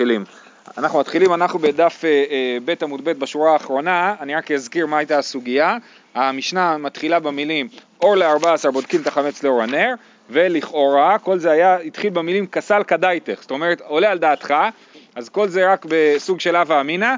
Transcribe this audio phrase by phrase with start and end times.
[0.00, 0.24] מתחילים.
[0.78, 4.98] אנחנו מתחילים, אנחנו בדף אה, אה, ב' עמוד ב' בשורה האחרונה, אני רק אזכיר מה
[4.98, 5.76] הייתה הסוגיה.
[6.14, 7.68] המשנה מתחילה במילים
[8.00, 9.94] אור לארבע עשר בודקים את החמץ לאור הנר,
[10.30, 14.54] ולכאורה כל זה היה, התחיל במילים כסל כדאיתך, זאת אומרת עולה על דעתך,
[15.14, 17.14] אז כל זה רק בסוג של הווה אמינא,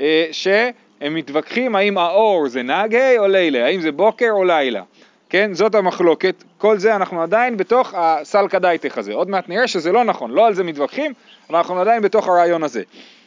[0.00, 4.82] אה, שהם מתווכחים האם האור זה נגי או לילה, האם זה בוקר או לילה.
[5.30, 9.92] כן, זאת המחלוקת, כל זה אנחנו עדיין בתוך הסל כדאיתך הזה, עוד מעט נראה שזה
[9.92, 11.12] לא נכון, לא על זה מתווכחים,
[11.50, 12.82] אבל אנחנו עדיין בתוך הרעיון הזה.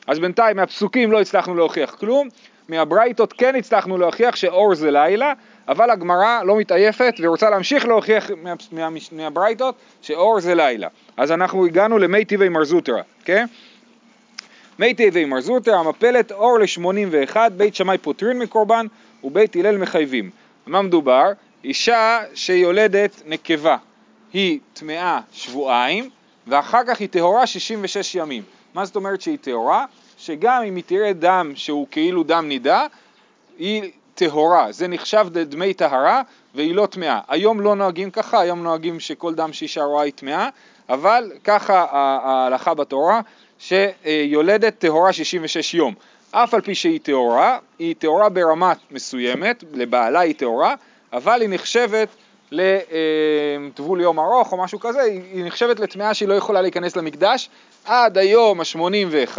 [0.08, 2.30] אז בינתיים מהפסוקים לא הצלחנו להוכיח כלום,
[2.70, 5.34] מהברייתות כן הצלחנו להוכיח שאור זה לילה,
[5.68, 10.88] אבל הגמרא לא מתעייפת ורוצה להמשיך להוכיח מה, מה, מהברייתות שאור זה לילה.
[11.18, 13.46] אז אנחנו הגענו למי טבעי מרזוטרה, כן?
[14.80, 18.86] מי טבעי מרזוטרה, המפלת אור ל-81, בית שמאי פוטרין מקורבן
[19.24, 20.30] ובית הלל מחייבים.
[20.68, 21.32] מה מדובר?
[21.64, 23.78] אישה שיולדת נקבה
[24.34, 26.10] היא טמאה שבועיים
[26.48, 28.44] ואחר כך היא טהורה 66 ימים.
[28.74, 29.86] מה זאת אומרת שהיא טהורה?
[30.18, 32.86] שגם אם היא תראה דם שהוא כאילו דם נידה,
[33.58, 34.72] היא טהורה.
[34.72, 36.22] זה נחשב דמי טהרה
[36.56, 37.20] והיא לא טמאה.
[37.28, 40.50] היום לא נוהגים ככה, היום נוהגים שכל דם שאישה רואה היא טמאה,
[40.90, 43.22] אבל ככה ההלכה בתורה
[43.60, 45.94] שיולדת טהורה 66 יום.
[46.32, 50.76] אף על פי שהיא טהורה, היא טהורה ברמה מסוימת, לבעלה היא טהורה,
[51.14, 52.08] אבל היא נחשבת
[52.52, 57.50] לטבול יום ארוך או משהו כזה, היא נחשבת לטמאה שהיא לא יכולה להיכנס למקדש
[57.86, 59.38] עד היום ה-81,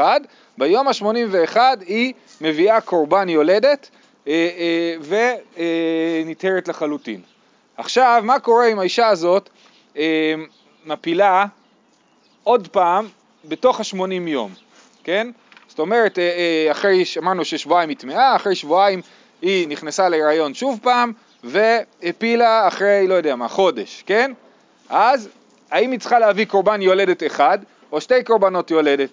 [0.59, 3.91] ביום ה-81 היא מביאה קורבן יולדת
[4.29, 4.49] אה,
[5.59, 5.67] אה,
[6.25, 7.21] וניתרת לחלוטין.
[7.77, 9.51] עכשיו, מה קורה אם האישה הזאת
[9.97, 10.35] אה,
[10.87, 11.47] מפילה
[12.45, 13.09] עוד פעם
[13.45, 14.53] בתוך ה-80 יום,
[15.05, 15.31] כן?
[15.69, 16.19] זאת אומרת,
[16.71, 19.01] אחרי, אמרנו ששבועיים היא טמאה, אחרי שבועיים
[19.43, 21.13] היא נכנסה להיריון שוב פעם,
[21.45, 24.33] והפילה אחרי, לא יודע מה, חודש, כן?
[24.89, 25.29] אז
[25.71, 27.59] האם היא צריכה להביא קורבן יולדת אחד,
[27.93, 29.11] או שתי קורבנות יולדת?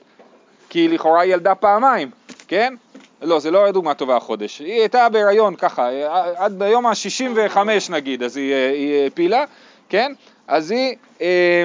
[0.70, 2.10] כי לכאורה היא ילדה פעמיים,
[2.48, 2.74] כן?
[3.22, 4.60] לא, זה לא דוגמה טובה החודש.
[4.60, 5.90] היא הייתה בהיריון ככה,
[6.36, 7.58] עד ביום ה-65
[7.90, 9.44] נגיד, אז היא, היא הפילה,
[9.90, 10.14] כן?
[10.48, 11.64] אז היא, אה,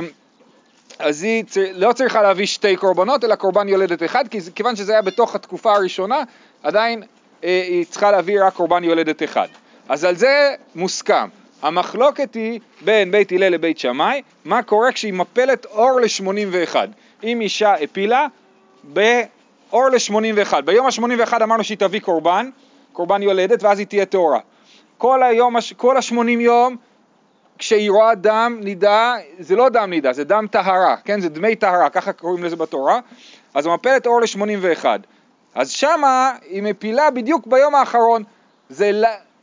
[0.98, 1.44] אז היא
[1.74, 5.74] לא צריכה להביא שתי קורבנות, אלא קורבן יולדת אחד, כי כיוון שזה היה בתוך התקופה
[5.74, 6.22] הראשונה,
[6.62, 7.02] עדיין
[7.44, 9.48] אה, היא צריכה להביא רק קורבן יולדת אחד.
[9.88, 11.28] אז על זה מוסכם.
[11.62, 16.76] המחלוקת היא בין בית הלל לבית שמאי, מה קורה כשהיא מפלת אור ל-81.
[17.24, 18.26] אם אישה הפילה
[18.84, 20.60] באור ל-81.
[20.60, 22.50] ביום ה-81 אמרנו שהיא תביא קורבן,
[22.92, 24.40] קורבן יולדת, ואז היא תהיה טהורה.
[24.98, 26.76] כל היום, כל ה-80 יום,
[27.58, 31.20] כשהיא רואה דם נידה, זה לא דם נידה, זה דם טהרה, כן?
[31.20, 33.00] זה דמי טהרה, ככה קוראים לזה בתורה.
[33.54, 34.84] אז מפלת אור ל-81.
[35.54, 38.22] אז שמה היא מפילה בדיוק ביום האחרון.
[38.68, 38.90] זה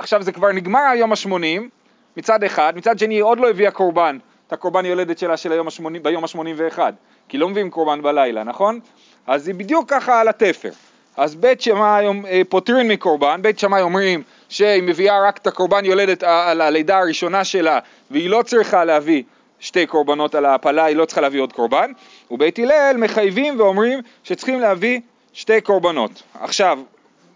[0.03, 1.69] עכשיו זה כבר נגמר היום השמונים
[2.17, 5.67] מצד אחד, מצד שני היא עוד לא הביאה קורבן, את הקורבן יולדת שלה של היום
[5.67, 6.93] השמונים, ביום השמונים ואחד,
[7.29, 8.79] כי לא מביאים קורבן בלילה, נכון?
[9.27, 10.69] אז היא בדיוק ככה על התפר.
[11.17, 16.23] אז בית שמאי אה, פותרים מקורבן, בית שמאי אומרים שהיא מביאה רק את הקורבן יולדת
[16.23, 17.79] על הלידה הראשונה שלה
[18.11, 19.23] והיא לא צריכה להביא
[19.59, 21.91] שתי קורבנות על ההפלה, היא לא צריכה להביא עוד קורבן,
[22.31, 24.99] ובית הלל מחייבים ואומרים שצריכים להביא
[25.33, 26.23] שתי קורבנות.
[26.39, 26.79] עכשיו,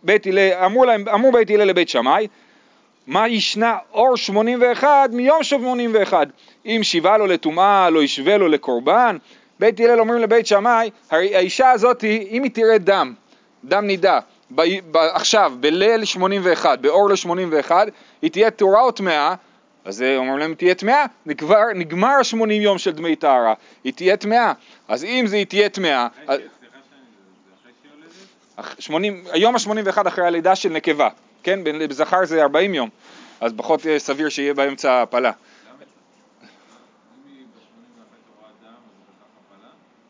[0.03, 2.27] בית הלל, אמרו, להם, אמרו בית הלל לבית שמאי,
[3.07, 6.27] מה ישנה אור 81 מיום 81?
[6.65, 9.17] אם שיבה לו לטומאה, לא ישווה לו לקורבן.
[9.59, 13.13] בית הלל אומרים לבית שמאי, הרי האישה הזאת, אם היא תראה דם,
[13.63, 14.19] דם נידה,
[14.55, 17.71] ב, ב, עכשיו, בליל 81, באור ל-81,
[18.21, 19.35] היא תהיה טהורה או טמאה,
[19.85, 23.53] אז אומרים להם תהיה טמאה, נגמר, נגמר 80 יום של דמי טהרה,
[23.83, 24.53] היא תהיה טמאה,
[24.87, 26.07] אז אם זה היא תהיה טמאה...
[29.31, 31.09] היום ה-81 אחרי הלידה של נקבה.
[31.47, 32.89] כן, בזכר זה 40 יום,
[33.41, 35.31] אז פחות סביר שיהיה באמצע הפלה.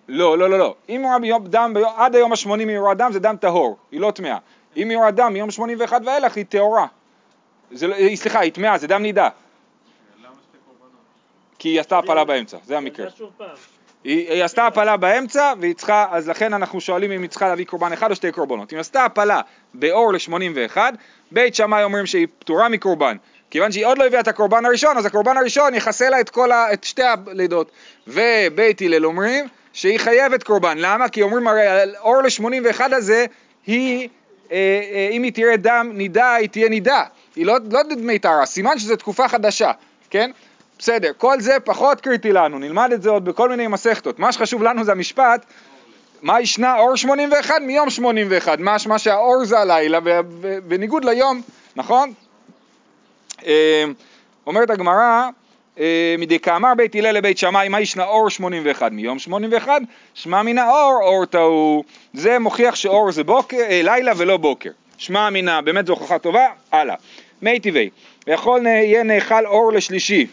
[0.07, 0.75] לא, לא, לא, לא.
[0.89, 4.11] אם הוא רואה דם, עד היום ה-80 היא רואה דם זה דם טהור, היא לא
[4.11, 4.37] טמאה.
[4.77, 6.87] אם היא רואה דם מיום 81 ואילך היא טהורה.
[7.81, 9.29] לא, סליחה, היא טמאה, זה דם נידה.
[11.59, 13.07] כי היא עשתה הפלה באמצע, זה המקרה.
[14.07, 17.65] היא, היא עשתה הפלה באמצע, והיא צריכה, אז לכן אנחנו שואלים אם היא צריכה להביא
[17.65, 18.73] קורבן אחד או שתי קורבנות.
[18.73, 19.41] אם עשתה הפלה
[19.73, 20.77] באור ל-81,
[21.31, 23.17] בית שמאי אומרים שהיא פטורה מקורבן.
[23.49, 26.51] כיוון שהיא עוד לא הביאה את הקורבן הראשון, אז הקורבן הראשון יכסה לה את, כל
[26.51, 27.71] ה, את שתי הלידות.
[28.07, 30.77] ובית הלל אומרים שהיא חייבת קורבן.
[30.77, 31.09] למה?
[31.09, 31.61] כי אומרים הרי
[31.99, 33.25] אור ל-81 הזה,
[33.65, 34.09] היא,
[34.51, 34.57] אה,
[34.91, 37.03] אה, אם היא תראה דם נידה, היא תהיה נידה.
[37.35, 39.71] היא לא, לא דמי טהרה, סימן שזו תקופה חדשה,
[40.09, 40.31] כן?
[40.79, 44.19] בסדר, כל זה פחות קריטי לנו, נלמד את זה עוד בכל מיני מסכתות.
[44.19, 45.45] מה שחשוב לנו זה המשפט,
[46.21, 49.99] מה ישנה אור 81 מיום 81, משמע שהאור זה הלילה
[50.67, 51.41] בניגוד ליום,
[51.75, 52.13] נכון?
[53.45, 53.51] אמ,
[54.47, 55.29] אומרת הגמרא,
[55.79, 59.81] אה, מדי כאמר בית הלל לבית שמאי, מה ישנה אור 81 מיום 81,
[60.13, 61.83] שמע מן האור אור טעו.
[62.13, 64.69] זה מוכיח שאור זה בוקר, אה, לילה ולא בוקר.
[64.97, 66.95] שמע מן באמת זו הוכחה טובה, הלאה.
[67.41, 67.89] מי טבעי,
[68.27, 70.27] ויכול יהיה נאכל אור לשלישי.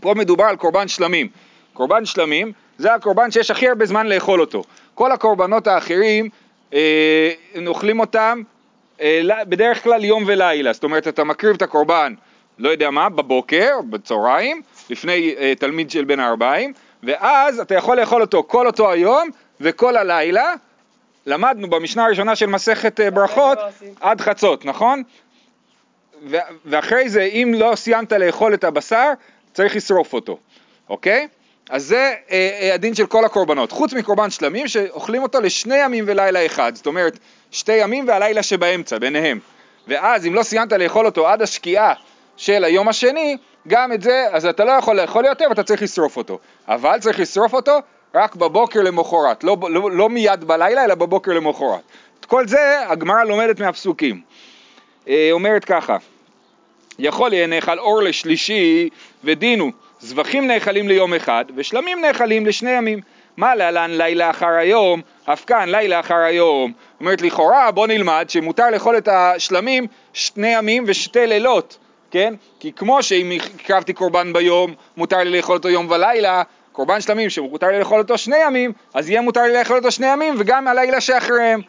[0.00, 1.28] פה מדובר על קורבן שלמים.
[1.72, 4.62] קורבן שלמים זה הקורבן שיש הכי הרבה זמן לאכול אותו.
[4.94, 6.28] כל הקורבנות האחרים,
[6.74, 7.32] אה,
[7.66, 8.42] אוכלים אותם
[9.00, 10.72] אה, בדרך כלל יום ולילה.
[10.72, 12.14] זאת אומרת, אתה מקריב את הקורבן
[12.58, 16.72] לא יודע מה, בבוקר, בצהריים, לפני uh, תלמיד של בן הארבעים,
[17.02, 19.28] ואז אתה יכול לאכול אותו כל אותו היום
[19.60, 20.54] וכל הלילה.
[21.26, 23.58] למדנו במשנה הראשונה של מסכת uh, ברכות
[24.00, 25.02] עד חצות, נכון?
[26.64, 29.12] ואחרי זה, אם לא סיימת לאכול את הבשר,
[29.58, 30.38] צריך לשרוף אותו,
[30.88, 31.28] אוקיי?
[31.70, 36.04] אז זה uh, uh, הדין של כל הקורבנות, חוץ מקורבן שלמים שאוכלים אותו לשני ימים
[36.06, 37.18] ולילה אחד, זאת אומרת
[37.50, 39.38] שתי ימים והלילה שבאמצע, ביניהם.
[39.88, 41.92] ואז אם לא סיימת לאכול אותו עד השקיעה
[42.36, 43.36] של היום השני,
[43.68, 46.38] גם את זה, אז אתה לא יכול לאכול יותר ואתה צריך לשרוף אותו.
[46.68, 47.78] אבל צריך לשרוף אותו
[48.14, 51.82] רק בבוקר למחרת, לא, לא, לא מיד בלילה, אלא בבוקר למחרת.
[52.20, 54.20] את כל זה הגמרא לומדת מהפסוקים.
[55.08, 55.96] אה, אומרת ככה,
[56.98, 58.88] יכול יהיה נאכל אור לשלישי
[59.24, 63.00] ודינו, זבחים נאכלים ליום אחד ושלמים נאכלים לשני ימים.
[63.36, 66.72] מה להלן לילה אחר היום, אף כאן לילה אחר היום.
[67.00, 71.78] אומרת לכאורה בוא נלמד שמותר לאכול את השלמים שני ימים ושתי לילות.
[72.10, 72.34] כן?
[72.60, 76.42] כי כמו שאם הקרבתי קורבן ביום, מותר לי לאכול אותו יום ולילה,
[76.72, 80.06] קורבן שלמים שמותר לי לאכול אותו שני ימים, אז יהיה מותר לי לאכול אותו שני
[80.06, 81.60] ימים וגם הלילה שאחריהם.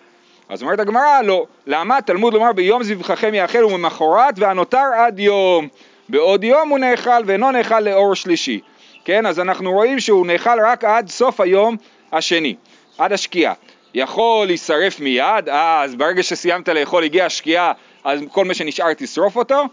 [0.50, 1.46] אז אומרת הגמרא, לא.
[1.68, 2.01] למה?
[2.01, 5.68] תלמוד לומר ביום זבחכם יאכל וממחרת והנותר עד יום.
[6.10, 8.60] בעוד יום הוא נאכל ואינו נאכל לאור שלישי.
[9.06, 9.25] כן?
[9.25, 11.78] אז אנחנו רואים שהוא נאכל רק עד סוף היום
[12.12, 12.56] השני,
[12.98, 13.54] עד השקיעה.
[13.94, 17.72] יכול להישרף מיד, אז ברגע שסיימת לאכול הגיעה השקיעה,
[18.04, 19.63] אז כל מה שנשאר תשרוף אותו,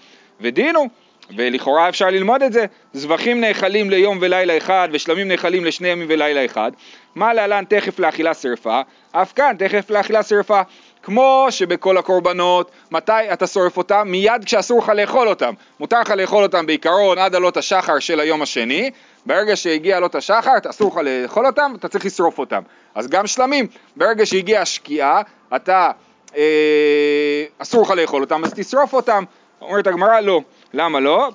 [0.40, 0.88] ודינו,
[1.36, 6.44] ולכאורה אפשר ללמוד את זה, זבחים נאכלים ליום ולילה אחד ושלמים נאכלים לשני ימים ולילה
[6.44, 6.72] אחד,
[7.14, 8.80] מה להלן תכף לאכילה שרפה,
[9.12, 10.60] אף כאן תכף לאכילה שרפה.
[11.06, 14.08] כמו שבכל הקורבנות, מתי אתה שורף אותם?
[14.10, 15.54] מיד כשאסור לך לאכול אותם.
[15.80, 18.90] מותר לך לאכול אותם בעיקרון עד עלות השחר של היום השני,
[19.26, 22.62] ברגע שהגיע עלות השחר, אסור לך לאכול אותם, אתה צריך לשרוף אותם.
[22.94, 25.22] אז גם שלמים, ברגע שהגיעה השקיעה,
[25.56, 25.90] אתה,
[26.36, 29.24] אה, אסור לך לאכול אותם, אז תשרוף אותם.
[29.60, 30.40] אומרת הגמרא לא.
[30.74, 31.30] למה לא?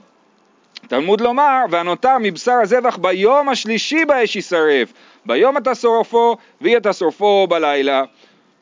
[0.88, 4.94] תלמוד לומר, והנותר מבשר הזבח ביום השלישי באש יישרף.
[5.26, 8.04] ביום אתה שורפו, ואי אתה שורפו בלילה.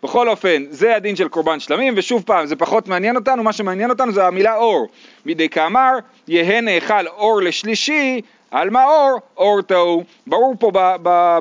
[0.03, 3.89] בכל אופן, זה הדין של קורבן שלמים, ושוב פעם, זה פחות מעניין אותנו, מה שמעניין
[3.89, 4.87] אותנו זה המילה אור.
[5.25, 5.91] מדי כאמר,
[6.27, 8.21] יהא נאכל אור לשלישי,
[8.51, 9.19] על מה אור?
[9.37, 10.03] אור טעו.
[10.27, 10.71] ברור פה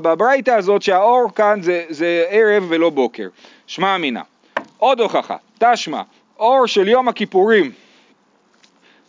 [0.03, 3.29] בברייתא הזאת שהאור כאן זה, זה ערב ולא בוקר.
[3.67, 4.23] שמע אמינה.
[4.79, 6.03] עוד הוכחה, תשמע,
[6.38, 7.73] אור של יום הכיפורים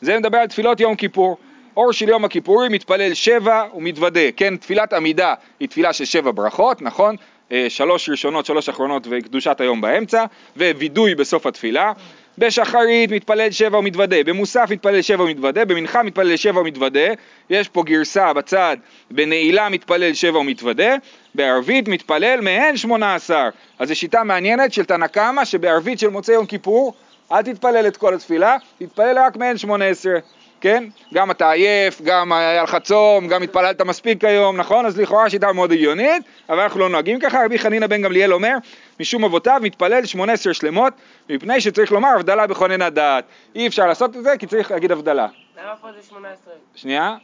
[0.01, 1.37] זה מדבר על תפילות יום כיפור.
[1.77, 4.57] אור של יום הכיפורים מתפלל שבע ומתוודה, כן?
[4.57, 7.15] תפילת עמידה היא תפילה של שבע ברכות, נכון?
[7.51, 10.25] אה, שלוש ראשונות, שלוש אחרונות וקדושת היום באמצע,
[10.57, 11.91] ווידוי בסוף התפילה.
[12.37, 17.07] בשחרית מתפלל שבע ומתוודה, במוסף מתפלל שבע ומתוודה, במנחה מתפלל שבע ומתוודה,
[17.49, 18.77] יש פה גרסה בצד,
[19.11, 20.95] בנעילה מתפלל שבע ומתוודה,
[21.35, 23.49] בערבית מתפלל מהן שמונה עשר.
[23.79, 26.93] אז זו שיטה מעניינת של תנא קמא שבערבית של מוצאי יום כיפור
[27.31, 30.19] אל תתפלל את כל התפילה, תתפלל רק מעין שמונה עשרה,
[30.61, 30.83] כן?
[31.13, 34.85] גם אתה עייף, גם היה לך צום, גם התפללת מספיק היום, נכון?
[34.85, 38.55] אז לכאורה שיטה מאוד הגיונית, אבל אנחנו לא נוהגים ככה, רבי חנינא בן גמליאל אומר,
[38.99, 40.93] משום אבותיו מתפלל שמונה עשרה שלמות,
[41.29, 43.25] מפני שצריך לומר הבדלה בכונן הדעת.
[43.55, 45.27] אי אפשר לעשות את זה כי צריך להגיד הבדלה.
[45.57, 46.53] למה פה זה שמונה עשרה?
[46.75, 47.15] שנייה.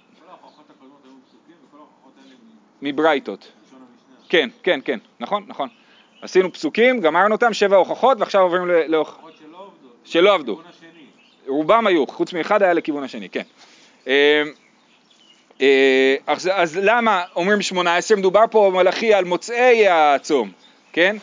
[2.82, 3.52] מברייתות.
[4.30, 5.70] כן, כן, כן, נכון, נכון.
[6.22, 9.25] עשינו פסוקים, גמרנו אותם, שבע הוכחות, ועכשיו עוברים להוכחות.
[10.06, 10.62] שלא עבדו.
[11.48, 13.42] רובם היו, חוץ מאחד היה לכיוון השני, כן.
[14.08, 14.44] אה,
[15.62, 18.18] אה, אז, אז למה אומרים שמונה עשרה?
[18.18, 20.52] מדובר פה מלאכי על מוצאי הצום,
[20.94, 21.16] כן?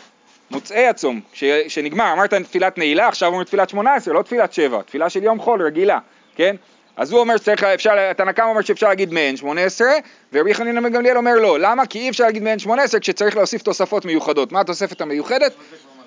[0.51, 1.21] מוצאי הצום,
[1.69, 5.39] שנגמר, אמרת תפילת נעילה, עכשיו אומרים תפילת שמונה עשרה, לא תפילת שבע, תפילה של יום
[5.39, 5.99] חול רגילה,
[6.37, 6.57] כן?
[6.97, 9.93] אז הוא אומר שצריך, אפשר, קמא אומר שאפשר להגיד מעין שמונה עשרה,
[10.33, 11.87] ורבי חנינא בן גמליאל אומר לא, למה?
[11.87, 14.53] כי אי אפשר להגיד מעין שמונה עשרה כשצריך להוסיף תוספות מיוחדות.
[14.53, 15.55] מה התוספת המיוחדת?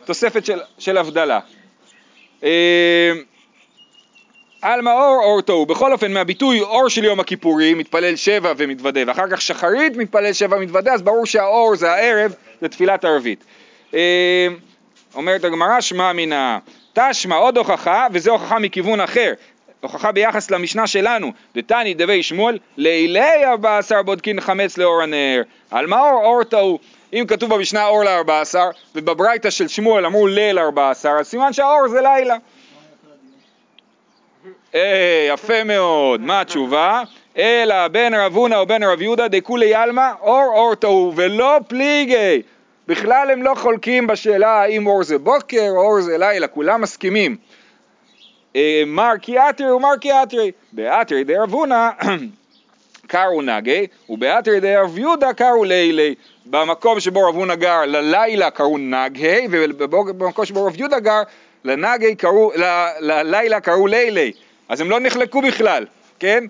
[0.05, 1.39] תוספת של, של הבדלה.
[4.61, 9.29] על מאור אור תוהו, בכל אופן מהביטוי אור של יום הכיפורים מתפלל שבע ומתוודה ואחר
[9.31, 13.43] כך שחרית מתפלל שבע ומתוודה אז ברור שהאור זה הערב זה תפילת ערבית.
[15.15, 16.57] אומרת הגמרא שמע מינא
[16.93, 19.33] תשמע עוד הוכחה וזו הוכחה מכיוון אחר.
[19.81, 26.21] הוכחה ביחס למשנה שלנו, דתני דבי שמואל, לילי עשר בודקין חמץ לאור הנר, על מאור
[26.23, 26.79] אור תוהו,
[27.15, 31.53] אם כתוב במשנה אור לארבע עשר, ובברייתא של שמואל אמרו ליל ארבע עשר, אז סימן
[31.53, 32.35] שהאור זה לילה.
[34.75, 37.03] אה, יפה מאוד, מה התשובה?
[37.37, 42.41] אלא בן רב הונא או רב יהודה דכולי עלמא אור אור טעו ולא פליגי
[42.87, 47.37] בכלל הם לא חולקים בשאלה האם אור זה בוקר או אור זה לילה, כולם מסכימים.
[48.55, 51.89] אה, מר קיאטרי ומר קיאטרי, באתרי דרב הונא
[53.07, 56.15] קראו נגי, ובאתרי דרב יהודה קראו לילי.
[56.45, 61.21] במקום שבו רב הונא גר ללילה קראו נגהי, ובמקום שבו רב יהודה גר
[61.63, 62.51] לנגי קראו,
[62.99, 64.31] ללילה קראו לילי.
[64.69, 65.85] אז הם לא נחלקו בכלל,
[66.19, 66.43] כן?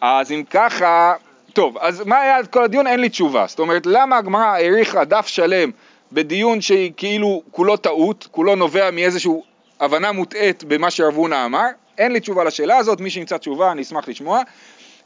[0.00, 1.14] אז אם ככה,
[1.52, 2.86] טוב, אז מה היה כל הדיון?
[2.86, 3.44] אין לי תשובה.
[3.48, 5.70] זאת אומרת, למה הגמרא האריכה דף שלם
[6.12, 9.32] בדיון שהיא כאילו כולו טעות, כולו נובע מאיזושהי
[9.80, 11.66] הבנה מוטעית במה שרב הונא אמר?
[11.98, 14.42] אין לי תשובה לשאלה הזאת, מי שימצא תשובה אני אשמח לשמוע.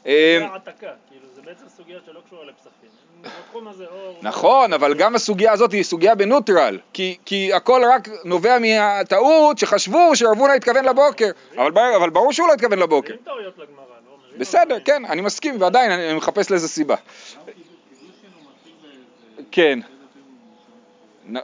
[0.05, 1.23] העתקה, כאילו.
[4.21, 10.15] נכון, אבל גם הסוגיה הזאת היא סוגיה בנוטרל, כי, כי הכל רק נובע מהטעות שחשבו
[10.15, 13.13] שרב הונא התכוון לבוקר, אבל, אבל ברור שהוא לא התכוון לבוקר.
[13.25, 14.37] לא?
[14.37, 16.95] בסדר, כן, אני מסכים, ועדיין אני מחפש לזה סיבה.
[19.51, 19.79] כן.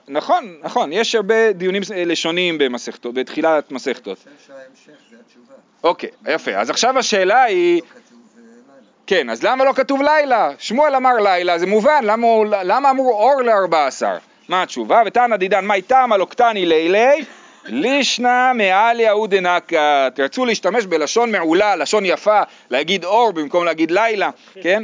[0.08, 4.18] נכון, נכון, יש הרבה דיונים אה, לשוניים במסכתות, בתחילת מסכתות.
[4.18, 5.54] חושב שההמשך זה התשובה.
[5.84, 6.52] אוקיי, יפה.
[6.56, 8.82] אז עכשיו השאלה היא, לא כתוב אה, לילה.
[9.10, 10.52] כן, אז למה לא כתוב לילה?
[10.60, 12.28] שמואל אמר לילה, זה מובן, למה,
[12.64, 14.18] למה אמרו אור לארבע עשר?
[14.50, 15.02] מה התשובה?
[15.06, 17.26] ותנא דידן מאי תמא לא קטני לילי
[17.66, 20.08] לישנא מעליה אודנקה.
[20.16, 24.30] תרצו להשתמש בלשון מעולה, לשון יפה, להגיד אור במקום להגיד לילה,
[24.62, 24.84] כן?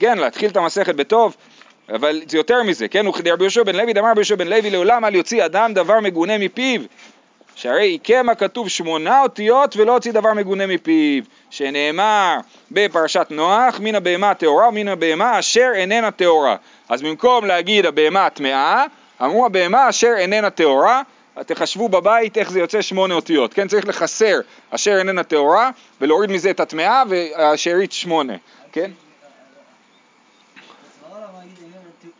[0.00, 1.36] כן, להתחיל את המסכת בטוב,
[1.88, 3.06] אבל זה יותר מזה, כן?
[3.06, 6.00] וכדי רבי יהושע בן לוי דאמר רבי יהושע בן לוי לעולם אל יוציא אדם דבר
[6.00, 6.80] מגונה מפיו.
[7.60, 12.36] שהרי עיקמה כתוב שמונה אותיות ולא הוציא דבר מגונה מפיו, שנאמר
[12.70, 16.56] בפרשת נוח, מן הבהמה הטהורה ומן הבהמה אשר איננה טהורה.
[16.88, 18.84] אז במקום להגיד הבהמה הטמאה,
[19.22, 21.02] אמרו הבהמה אשר איננה טהורה,
[21.46, 23.68] תחשבו בבית איך זה יוצא שמונה אותיות, כן?
[23.68, 24.40] צריך לחסר
[24.70, 28.34] אשר איננה טהורה ולהוריד מזה את הטמאה והשארית שמונה,
[28.72, 28.90] כן?
[28.90, 29.00] בסברה
[31.20, 32.10] למה להגיד עניין טמאה,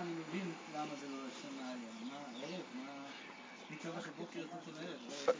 [0.00, 0.40] אני מבין
[0.74, 1.90] למה זה לא לשון העלייה.
[2.10, 2.60] מה, ערב?
[2.74, 2.90] מה...
[3.70, 4.96] מי קבע שבוקר יותר טוב מערב?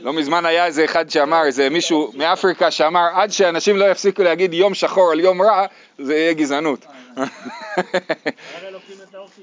[0.00, 4.54] לא, מזמן היה איזה אחד שאמר, איזה מישהו מאפריקה שאמר עד שאנשים לא יפסיקו להגיד
[4.54, 5.66] יום שחור על יום רע,
[5.98, 6.86] זה יהיה גזענות.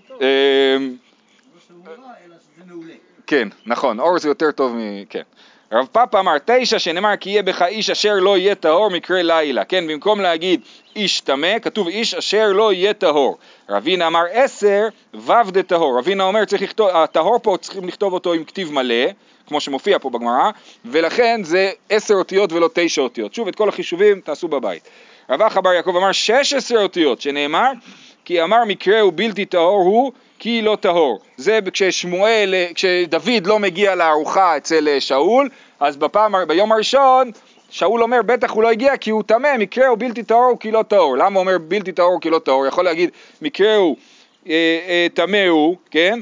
[0.08, 0.22] טוב.
[0.22, 0.96] אמ,
[2.67, 2.75] לא.
[3.27, 5.05] כן, נכון, אור זה יותר טוב מ...
[5.10, 5.22] כן.
[5.74, 9.63] רב פאפה אמר תשע שנאמר כי יהיה בך איש אשר לא יהיה טהור מקרה לילה,
[9.63, 10.62] כן, במקום להגיד
[10.96, 13.38] איש טמא, כתוב איש אשר לא יהיה טהור.
[13.70, 18.44] רבינה אמר עשר וו דטהור, רבינה אומר צריך לכתוב, הטהור פה צריכים לכתוב אותו עם
[18.44, 19.06] כתיב מלא,
[19.48, 20.51] כמו שמופיע פה בגמרא,
[20.86, 23.34] ולכן זה עשר אותיות ולא תשע אותיות.
[23.34, 24.89] שוב, את כל החישובים תעשו בבית.
[25.30, 27.72] רב אחא בר יעקב אמר שש עשרה אותיות, שנאמר
[28.25, 31.20] כי אמר מקרה הוא בלתי טהור הוא כי לא טהור.
[31.38, 35.50] זה כששמואל, כשדוד לא מגיע לארוחה אצל אה, שאול,
[35.80, 37.32] אז בפעם, ביום הראשון
[37.70, 40.72] שאול אומר בטח הוא לא הגיע כי הוא טמא, מקרה הוא בלתי טהור הוא כי
[40.72, 41.18] לא טהור.
[41.18, 42.68] למה הוא אומר בלתי טהור כי לא טהור?
[42.68, 43.10] יכול להגיד
[43.42, 43.98] מקרה הוא
[44.48, 46.20] אה, אה, טמא הוא, כן?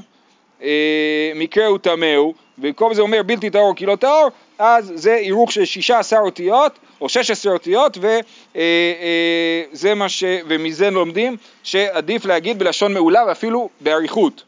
[0.63, 4.29] אה, מקרה הוא טמא הוא, במקום זה אומר בלתי טהור כי לא טהור,
[4.60, 10.24] אז זה הירוך של 16 אותיות או 16 אותיות וזה מה ש...
[10.48, 14.43] ומזה לומדים שעדיף להגיד בלשון מעולה ואפילו באריכות.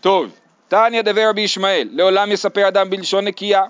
[0.00, 0.26] טוב,
[0.68, 3.62] תניא דבר רבי ישמעאל, לעולם יספר אדם בלשון נקייה,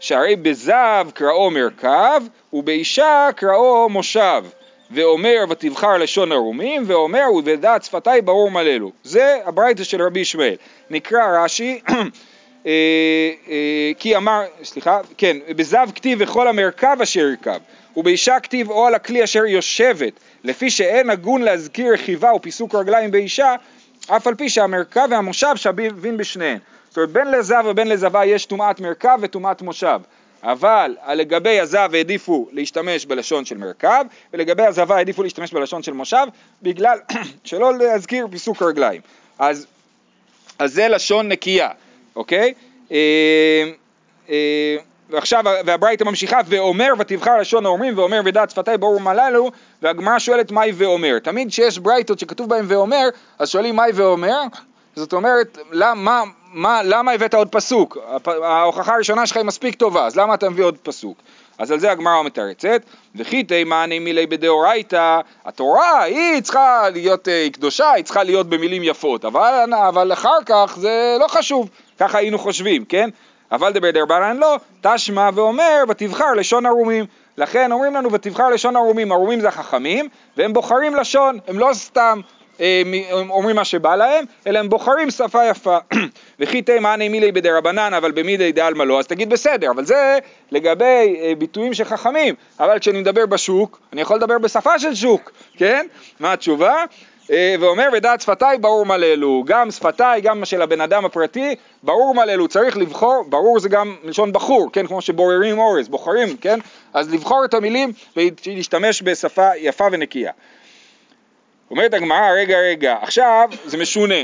[0.00, 4.44] שהרי בזב קראו מרכב ובאישה קראו מושב.
[4.90, 8.90] ואומר ותבחר לשון ערומים, ואומר ובדעת שפתי ברור מללו.
[9.04, 10.54] זה הברייתא של רבי ישמעאל.
[10.90, 11.80] נקרא רש"י,
[12.66, 12.70] אה,
[13.48, 17.58] אה, כי אמר, סליחה, כן, בזב כתיב וכל המרכב אשר ירכב,
[17.96, 20.12] ובאישה כתיב או על הכלי אשר יושבת,
[20.44, 23.54] לפי שאין הגון להזכיר רכיבה ופיסוק רגליים באישה,
[24.06, 26.58] אף על פי שהמרכב והמושב שווים בשניהם.
[26.88, 30.00] זאת אומרת, בין לזב ובין לזבה יש טומאת מרכב וטומאת מושב.
[30.44, 36.26] אבל לגבי הזב העדיפו להשתמש בלשון של מרכב, ולגבי הזבה העדיפו להשתמש בלשון של מושב,
[36.62, 36.98] בגלל
[37.44, 39.00] שלא להזכיר פיסוק רגליים.
[39.38, 39.66] אז,
[40.58, 41.68] אז זה לשון נקייה,
[42.16, 42.54] אוקיי?
[42.92, 43.70] אה,
[44.28, 44.76] אה,
[45.10, 49.50] ועכשיו, והברייתא ממשיכה, ואומר ותבחר לשון האומרים, ואומר ודעת שפתי ברור מללו,
[49.82, 51.18] והגמרא שואלת מהי ואומר.
[51.18, 53.08] תמיד כשיש ברייתות שכתוב בהם ואומר,
[53.38, 54.40] אז שואלים מהי ואומר,
[54.96, 57.98] זאת אומרת, למה, מה, למה הבאת עוד פסוק?
[58.42, 61.18] ההוכחה הראשונה שלך היא מספיק טובה, אז למה אתה מביא עוד פסוק?
[61.58, 62.82] אז על זה הגמרא מתרצת,
[63.16, 69.24] וכי תימני מילי בדאורייתא, התורה היא צריכה להיות אה, קדושה, היא צריכה להיות במילים יפות,
[69.24, 71.68] אבל, אבל אחר כך זה לא חשוב,
[71.98, 73.10] ככה היינו חושבים, כן?
[73.54, 77.04] אבל דבר דרבנן לא, תשמע ואומר ותבחר לשון ערומים.
[77.38, 82.20] לכן אומרים לנו ותבחר לשון ערומים, ערומים זה החכמים, והם בוחרים לשון, הם לא סתם
[82.60, 85.78] אה, מ- אומרים מה שבא להם, אלא הם בוחרים שפה יפה.
[86.40, 90.18] וכי תימני מילי בדרבנן, אבל במילי דעלמא לא, אז תגיד בסדר, אבל זה
[90.50, 90.84] לגבי
[91.22, 95.86] אה, ביטויים של חכמים, אבל כשאני מדבר בשוק, אני יכול לדבר בשפה של שוק, כן?
[96.20, 96.84] מה התשובה?
[97.30, 102.48] אה, ואומר ודעת שפתיי ברור מללו, גם שפתיי, גם של הבן אדם הפרטי, ברור מללו,
[102.48, 106.58] צריך לבחור, ברור זה גם מלשון בחור, כן, כמו שבוררים אורז, בוחרים, כן,
[106.94, 110.32] אז לבחור את המילים ולהשתמש בשפה יפה ונקייה.
[111.70, 114.14] אומרת הגמרא, רגע רגע, עכשיו זה משונה,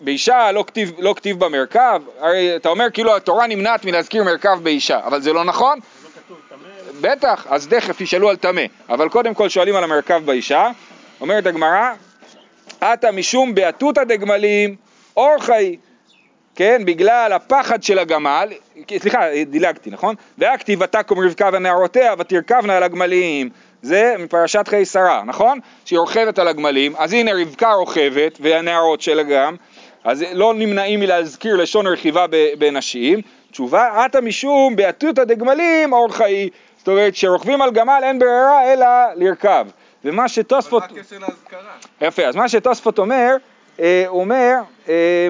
[0.00, 5.00] באישה לא כתיב, לא כתיב במרכב, הרי אתה אומר כאילו התורה נמנעת מלהזכיר מרכב באישה,
[5.04, 5.78] אבל זה לא נכון?
[5.78, 6.38] לא כתוב
[7.00, 10.70] בטח, אז תכף ישאלו על טמא, אבל קודם כל שואלים על המרכב באישה,
[11.20, 11.92] אומרת הגמרא,
[12.92, 14.76] עתה משום באתותא דגמלים
[15.16, 15.76] אורחי,
[16.54, 18.52] כן, בגלל הפחד של הגמל,
[18.98, 20.14] סליחה, דילגתי, נכון?
[20.38, 23.50] והכתיבתה כמו רבקה ונערותיה ותרכבנה על הגמלים,
[23.82, 25.58] זה מפרשת חיי שרה, נכון?
[25.84, 29.56] שהיא רוכבת על הגמלים, אז הנה רבקה רוכבת והנערות שלה גם,
[30.04, 32.26] אז לא נמנעים מלהזכיר לשון רכיבה
[32.58, 36.48] בנשים, תשובה, עתה משום באתותא דגמלים אורחי,
[36.78, 38.86] זאת אומרת שרוכבים על גמל אין ברירה אלא
[39.16, 39.66] לרכב,
[40.04, 40.82] ומה שתוספות...
[40.82, 41.72] אבל מה הקשר להזכרה?
[42.00, 43.36] יפה, אז מה שתוספות אומר,
[43.80, 44.54] אה, הוא אומר,
[44.88, 45.28] אה,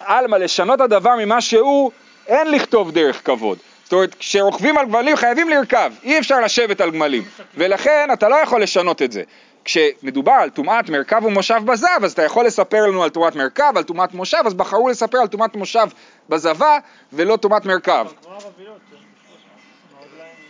[0.00, 1.90] עלמא לשנות הדבר ממה שהוא,
[2.26, 3.58] אין לכתוב דרך כבוד.
[3.84, 7.22] זאת אומרת, כשרוכבים על גמלים חייבים לרכב, אי אפשר לשבת על גמלים,
[7.54, 9.22] ולכן אתה לא יכול לשנות את זה.
[9.64, 13.82] כשמדובר על טומאת מרכב ומושב בזב, אז אתה יכול לספר לנו על טומאת מרכב, על
[13.82, 15.86] טומאת מושב, אז בחרו לספר על טומאת מושב
[16.28, 16.78] בזבה
[17.12, 18.06] ולא טומאת מרכב.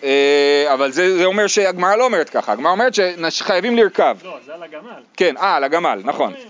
[0.01, 2.93] אבל אה, אבל זה, זה אומר שהגמרא לא אומרת ככה, הגמרא אומרת
[3.31, 4.17] שחייבים לרכב.
[4.25, 5.03] לא, זה על הגמל.
[5.17, 6.33] כן, אה, על הגמל, נכון.
[6.33, 6.49] וזה.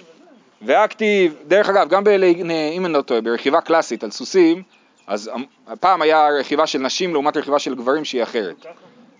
[0.62, 2.08] והכתיב, דרך אגב, גם ב...
[2.08, 4.62] אם אני לא טועה, ברכיבה קלאסית על סוסים,
[5.06, 5.30] אז
[5.80, 8.66] פעם היה רכיבה של נשים לעומת רכיבה של גברים שהיא אחרת.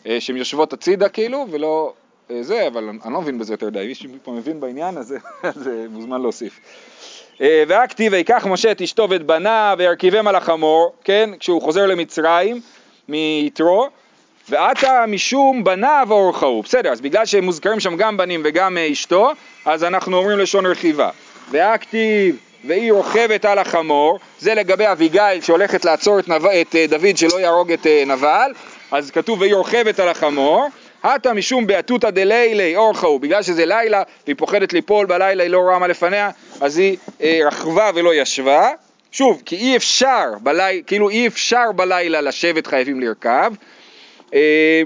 [0.07, 1.93] אה, שהן יושבות הצידה כאילו, ולא
[2.31, 3.87] אה, זה, אבל אני לא מבין בזה יותר די.
[3.87, 6.61] מישהו פה מבין בעניין, אז אז, אה, מוזמן להוסיף.
[7.41, 12.61] והכתיב, ויקח משה את אשתו ואת בניו וירכיבם על החמור, כן, כשהוא חוזר למצרים
[13.09, 13.89] מיתרו,
[14.51, 16.63] ועתה משום בניו אורחהו.
[16.63, 19.33] בסדר, אז בגלל שהם מוזכרים שם גם בנים וגם אה, אשתו,
[19.65, 21.11] אז אנחנו אומרים לשון רכיבה.
[21.51, 26.47] והכתיב, והיא רוכבת על החמור, זה לגבי אביגיל שהולכת לעצור את, נב...
[26.47, 28.53] את אה, דוד שלא יהרוג את אה, נבל,
[28.91, 30.69] אז כתוב והיא רוכבת על החמור.
[31.03, 35.79] עתה משום באתותא דלילי אורחהו, בגלל שזה לילה והיא פוחדת ליפול בלילה, היא לא רואה
[35.79, 38.69] מה לפניה, אז היא אה, רכבה ולא ישבה.
[39.13, 40.83] שוב, כי אי אפשר, בלי...
[40.87, 43.53] כאילו אי אפשר בלילה לשבת חייבים לרכב.
[44.35, 44.83] אה,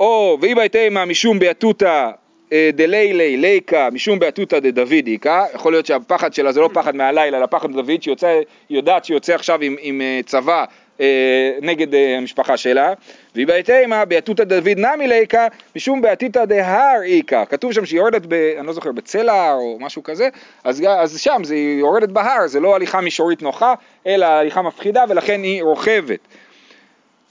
[0.00, 2.10] או ואי בהתאמה משום באתותא
[2.52, 7.38] אה, דלילי ליקה משום באתותא דדוד איכא, יכול להיות שהפחד שלה זה לא פחד מהלילה,
[7.38, 10.64] אלא פחד דוד, שהיא יודעת שהיא יוצא עכשיו עם, עם אה, צבא
[11.62, 12.92] נגד המשפחה שלה,
[13.34, 18.32] והיא בהתאמה באתותא דוד נמי ליקה משום באתותא דהר איכא, כתוב שם שהיא יורדת, ב,
[18.58, 20.28] אני לא זוכר, בצלע או משהו כזה,
[20.64, 23.74] אז, אז שם היא יורדת בהר, זה לא הליכה מישורית נוחה,
[24.06, 26.20] אלא הליכה מפחידה ולכן היא רוכבת.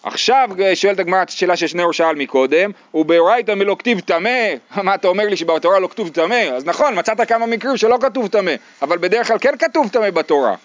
[0.06, 4.50] עכשיו שואלת הגמרא את השאלה ששניאור שאל מקודם, ובאורייתא מלא כתיב טמא,
[4.84, 6.36] מה אתה אומר לי שבתורה לא כתוב טמא?
[6.36, 10.56] אז נכון, מצאת כמה מקרים שלא כתוב טמא, אבל בדרך כלל כן כתוב טמא בתורה.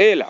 [0.00, 0.26] אלא,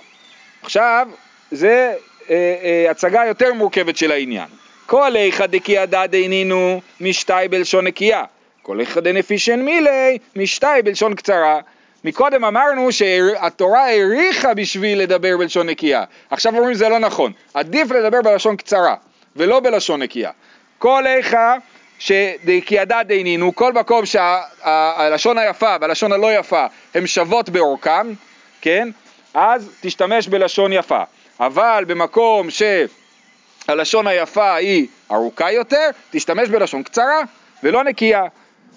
[0.63, 1.09] עכשיו
[1.51, 1.95] זה
[2.31, 4.49] אה, אה, הצגה יותר מורכבת של העניין.
[4.87, 8.25] כל איכא דקיעדא דאינינו משתאי בלשון נקייה,
[8.63, 11.61] כל איכא דנפישן מילי משתאי בלשון קצרה.
[12.05, 16.05] מקודם אמרנו שהתורה העריכה בשביל לדבר בלשון נקייה.
[16.31, 18.95] עכשיו אומרים זה לא נכון, עדיף לדבר בלשון קצרה
[19.37, 20.31] ולא בלשון נקייה.
[20.79, 21.57] כל איכה
[21.99, 28.13] שדקיעדא דאינינו, כל מקום שהלשון היפה והלשון הלא יפה הן שוות באורכם,
[28.61, 28.89] כן?
[29.35, 31.03] אז תשתמש בלשון יפה.
[31.41, 37.21] אבל במקום שהלשון היפה היא ארוכה יותר, תשתמש בלשון קצרה
[37.63, 38.23] ולא נקייה.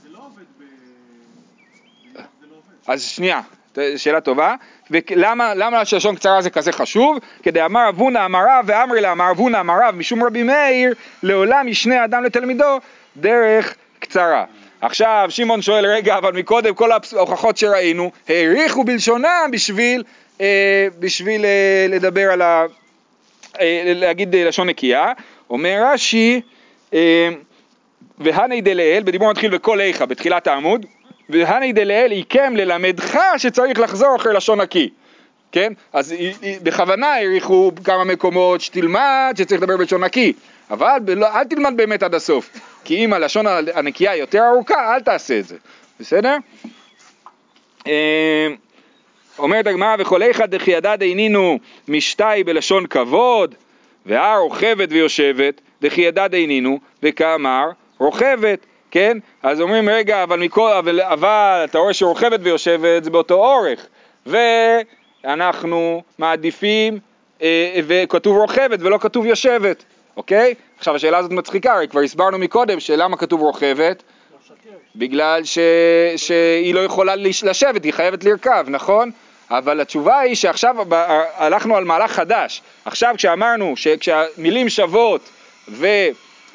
[0.04, 0.64] זה לא עובד ב...
[2.14, 2.75] זה לא עובד.
[2.88, 3.42] אז שנייה,
[3.98, 4.56] שאלה טובה.
[4.92, 7.18] ולמה למה לשון קצרה זה כזה חשוב?
[7.44, 10.94] כדי אמר אבונה אמריו ואמרי לה אמר אבונה אמריו משום רבי מאיר
[11.24, 12.80] לעולם ישנה אדם לתלמידו
[13.18, 14.46] דרך קצרה.
[14.82, 20.04] עכשיו שמעון שואל רגע אבל מקודם כל ההוכחות שראינו העריכו בלשונם בשביל,
[20.42, 22.66] אה, בשביל אה, לדבר על ה...
[23.60, 25.12] אה, להגיד אה, לשון נקייה.
[25.50, 26.42] אומר רש"י
[26.94, 27.30] אה,
[28.18, 30.86] והני דלאל, בדיבור מתחיל בכל איכה בתחילת העמוד,
[31.30, 34.90] והני דלאל עיקם ללמדך שצריך לחזור אחרי לשון נקי.
[35.52, 35.74] כן?
[35.94, 36.16] אז
[36.64, 40.34] בכוונה העריכו כמה מקומות שתלמד שצריך לדבר בלשון נקי,
[40.72, 42.50] אבל בלא, אל תלמד באמת עד הסוף,
[42.84, 45.56] כי אם הלשון הנקייה יותר ארוכה, אל תעשה את זה,
[46.00, 46.38] בסדר?
[47.88, 48.48] אה,
[49.40, 53.56] אומרת הגמרא וכל איכא דחיידא דאינינו משתאי בלשון כבוד
[54.06, 59.18] והר רוכבת ויושבת דחיידא דאינינו וכאמר רוכבת כן?
[59.44, 63.86] אז אומרים, רגע, אבל, מכל, אבל, אבל אתה רואה שרוכבת ויושבת זה באותו אורך,
[64.26, 67.00] ואנחנו מעדיפים,
[67.42, 69.84] אה, וכתוב רוכבת ולא כתוב יושבת,
[70.18, 70.54] אוקיי?
[70.78, 74.04] עכשיו השאלה הזאת מצחיקה, הרי כבר הסברנו מקודם שלמה כתוב רוכבת.
[74.96, 75.60] בגלל ש...
[76.18, 79.12] שהיא לא יכולה לש- לשבת, היא חייבת לרכב, נכון?
[79.52, 80.76] אבל התשובה היא שעכשיו
[81.36, 82.62] הלכנו על מהלך חדש.
[82.86, 85.30] עכשיו כשאמרנו שכשהמילים שוות
[85.70, 85.88] ו...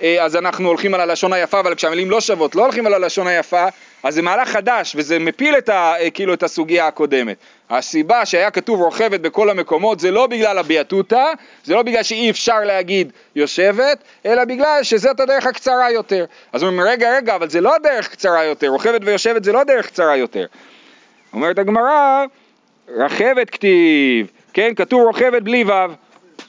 [0.02, 3.26] אה, אז אנחנו הולכים על הלשון היפה, אבל כשהמילים לא שוות, לא הולכים על הלשון
[3.26, 3.66] היפה,
[4.02, 7.36] אז זה מהלך חדש, וזה מפיל את, ה, אה, כאילו, את הסוגיה הקודמת.
[7.70, 11.24] הסיבה שהיה כתוב רוכבת בכל המקומות זה לא בגלל הביאטותא,
[11.64, 16.24] זה לא בגלל שאי אפשר להגיד יושבת, אלא בגלל שזאת הדרך הקצרה יותר.
[16.52, 19.86] אז אומרים, רגע, רגע, אבל זה לא הדרך קצרה יותר, רוכבת ויושבת זה לא דרך
[19.86, 20.46] קצרה יותר.
[21.32, 22.24] אומרת הגמרא,
[22.96, 25.72] רכבת כתיב, כן, כתוב רוכבת בלי ו',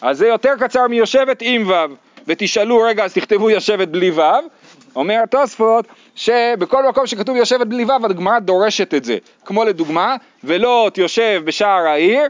[0.01, 1.85] אז זה יותר קצר מיושבת עם ו',
[2.31, 4.21] ותשאלו, רגע, אז תכתבו יושבת בלי ו',
[4.95, 10.91] אומר התוספות, שבכל מקום שכתוב יושבת בלי ו', הגמרא דורשת את זה, כמו לדוגמה, ולא
[10.93, 12.21] תיושב בשער העיר,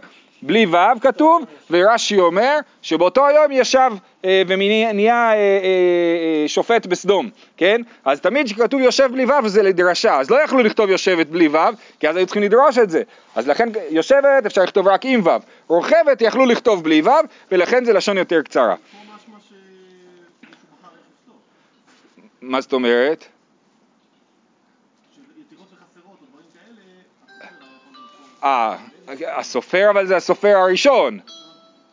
[0.41, 3.91] בלי ו' כתוב, ורש"י אומר שבאותו היום ישב
[4.25, 7.81] אה, ונהיה אה, אה, אה, שופט בסדום, כן?
[8.05, 11.57] אז תמיד כשכתוב יושב בלי ו' זה לדרשה, אז לא יכלו לכתוב יושבת בלי ו',
[11.99, 13.01] כי אז היו צריכים לדרוש את זה.
[13.35, 15.29] אז לכן יושבת אפשר לכתוב רק עם ו',
[15.67, 17.09] רוכבת יכלו לכתוב בלי ו',
[17.51, 18.75] ולכן זה לשון יותר קצרה.
[18.75, 19.75] פה משמע שמישהו
[20.81, 21.35] בחר איך לכתוב.
[22.41, 23.25] מה זאת אומרת?
[28.43, 28.75] אה,
[29.27, 31.19] הסופר אבל זה הסופר הראשון.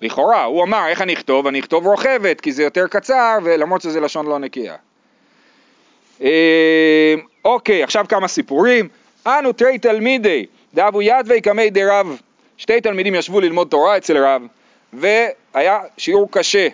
[0.00, 1.46] לכאורה, הוא אמר איך אני אכתוב?
[1.46, 4.76] אני אכתוב רוכבת כי זה יותר קצר ולמרות שזה לשון לא נקייה.
[6.22, 8.88] אה, אוקיי, עכשיו כמה סיפורים.
[9.26, 12.20] אנו תרי תלמידי דאבו ידווי קמי דרב.
[12.56, 14.42] שתי תלמידים ישבו ללמוד תורה אצל רב
[14.92, 16.68] והיה שיעור קשה,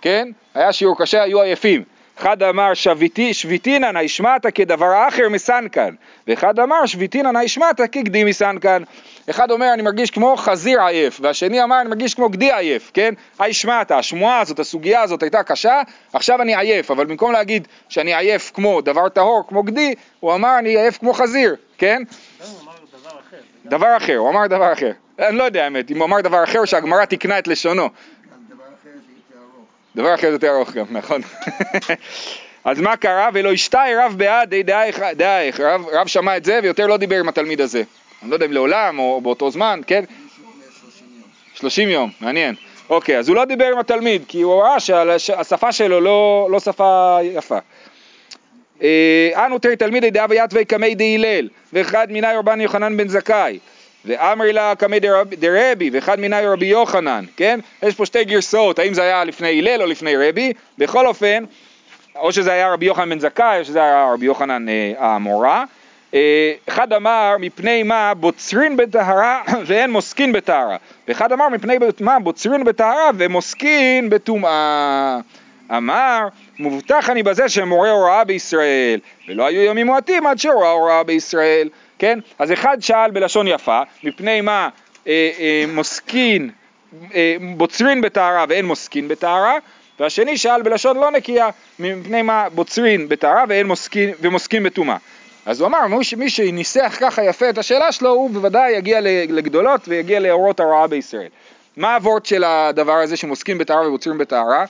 [0.00, 0.28] כן?
[0.54, 1.91] היה שיעור קשה, היו עייפים.
[2.18, 5.94] אחד אמר שביתי, שביתינן הישמטה כדבר אחר מסנקן,
[6.28, 8.82] ואחד אמר שביתינן הישמטה כגדי מסנקן.
[9.30, 13.14] אחד אומר אני מרגיש כמו חזיר עייף, והשני אמר אני מרגיש כמו גדי עייף, כן?
[13.38, 18.50] הישמטה, השמועה הזאת, הסוגיה הזאת הייתה קשה, עכשיו אני עייף, אבל במקום להגיד שאני עייף
[18.54, 22.02] כמו דבר טהור, כמו גדי, הוא אמר אני עייף כמו חזיר, כן?
[23.64, 24.16] דבר אחר.
[24.16, 24.90] הוא אמר דבר אחר.
[25.18, 27.82] אני לא יודע האמת, אם הוא אמר דבר אחר שהגמרא תיקנה את לשונו.
[27.82, 27.88] גם
[28.48, 29.66] דבר אחר זה יותר ארוך.
[29.96, 31.20] דבר אחר יותר ארוך גם, נכון.
[32.64, 33.28] אז מה קרה?
[33.32, 34.54] ולא ישתאי רב בעד
[35.16, 37.82] דאייך, רב, רב שמע את זה ויותר לא דיבר עם התלמיד הזה.
[38.22, 40.04] אני לא יודע אם לעולם או באותו זמן, כן?
[40.08, 41.28] מישהו אומר 30 יום.
[41.54, 42.54] 30 יום, מעניין.
[42.90, 44.80] אוקיי, אז הוא לא דיבר עם התלמיד, כי הוא ראה
[45.18, 47.58] שהשפה שלו לא, לא שפה יפה.
[48.82, 53.58] אה, הנהו תרי תלמידי דהוו יתבי קמיה דהלל, וחד מינייהו רבן יוחנן בן זכאי,
[54.04, 57.60] ואמרי לה דרב- דרבי, וחד מינייהו רבי יוחנן, כן?
[57.82, 61.44] יש פה שתי גרסאות, האם זה היה לפני הלל או לפני רבי, בכל אופן,
[62.16, 65.64] או שזה היה רבי יוחנן בן זכאי, או שזה היה רבי יוחנן אה, האמורה.
[66.14, 70.76] אה, אחד אמר מפני מה בוצרין בטהרה ואין מוסקין בטהרה,
[71.08, 75.18] ואחד אמר מפני מה בוצרין בטהרה ומוסקין בטומאה.
[75.76, 81.02] אמר מובטח אני בזה שהם מורה הוראה בישראל ולא היו ימים מועטים עד שהוראה הוראה
[81.02, 81.68] בישראל,
[82.02, 82.18] כן?
[82.38, 84.68] אז אחד שאל בלשון יפה מפני מה
[85.06, 86.50] אה, אה, מוסקין
[87.14, 89.58] אה, בוצרין בטהרה ואין מוסקין בטהרה
[90.00, 94.96] והשני שאל בלשון לא נקייה מפני מה בוצרין בטהרה ואין מוסקין, ומוסקין בטומאה.
[95.46, 99.88] אז הוא אמר, מי מי שניסח ככה יפה את השאלה שלו, הוא בוודאי יגיע לגדולות
[99.88, 101.28] ויגיע לאורות הרעה בישראל.
[101.76, 104.64] מה הוורט של הדבר הזה שמוסקים בטהרה ובוצרים בטהרה?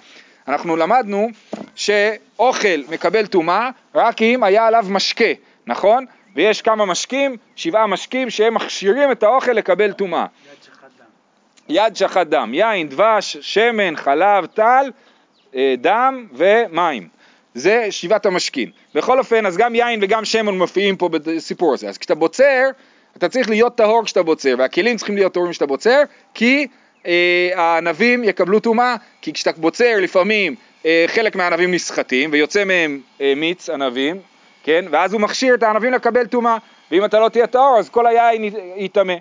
[0.49, 1.29] אנחנו למדנו
[1.75, 5.33] שאוכל מקבל טומאה רק אם היה עליו משקה,
[5.67, 6.07] נכון?
[6.37, 10.27] ויש כמה משקים, שבעה משקים שהם מכשירים את האוכל לקבל טומאה.
[11.69, 12.55] יד שחט דם.
[12.55, 14.91] יין, דבש, שמן, חלב, טל,
[15.55, 17.09] אה, דם ומים.
[17.55, 18.71] זה שבעת המשקים.
[18.95, 21.89] בכל אופן, אז גם יין וגם שמן מופיעים פה בסיפור הזה.
[21.89, 22.71] אז כשאתה בוצר,
[23.17, 26.03] אתה צריך להיות טהור כשאתה בוצר, והכלים צריכים להיות טהורים כשאתה בוצר,
[26.35, 26.67] כי
[27.07, 30.55] אה, הענבים יקבלו טומאה, כי כשאתה בוצר לפעמים
[30.87, 34.17] אה, חלק מהענבים נסחטים, ויוצא מהם אה, מיץ ענבים,
[34.63, 34.85] כן?
[34.91, 36.57] ואז הוא מכשיר את הענבים לקבל טומאה,
[36.91, 39.15] ואם אתה לא תהיה טהור אז כל היין ייטמא.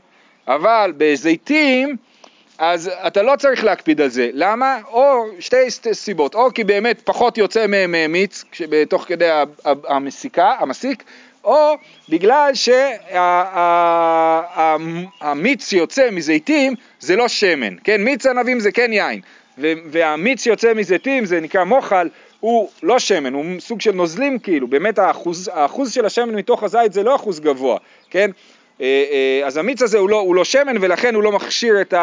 [0.48, 1.96] אבל בזיתים,
[2.58, 4.30] אז אתה לא צריך להקפיד על זה.
[4.34, 4.80] למה?
[4.88, 8.44] או שתי סיבות, או כי באמת פחות יוצא מהם מיץ
[8.90, 9.30] תוך כדי
[9.66, 11.04] המסיקה, המסיק,
[11.44, 11.74] או
[12.10, 12.52] בגלל
[15.24, 18.04] שהמיץ שיוצא מזיתים זה לא שמן, כן?
[18.04, 19.22] מיץ ענבים זה כן יין,
[19.92, 22.10] והמיץ שיוצא מזיתים זה נקרא מוחל,
[22.42, 26.94] הוא לא שמן, הוא סוג של נוזלים כאילו, באמת האחוז, האחוז של השמן מתוך הזית
[26.94, 27.78] זה לא אחוז גבוה,
[28.10, 28.32] כן?
[28.82, 31.94] אה, אה, אז המיץ הזה הוא לא, הוא לא שמן ולכן הוא לא מכשיר את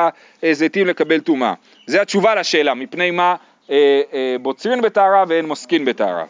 [0.42, 1.54] הזיתים לקבל טומאה.
[1.86, 3.36] זה התשובה לשאלה, מפני מה
[3.70, 4.02] אה,
[4.42, 6.24] בוצרין בטהרה ואין מוסקין בטהרה.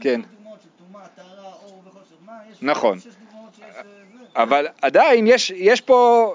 [0.00, 0.20] כן.
[2.62, 2.98] נכון.
[4.36, 6.34] אבל עדיין יש, יש פה...